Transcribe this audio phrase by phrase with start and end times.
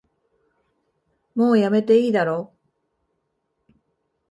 [1.35, 2.55] もうやめていいだろ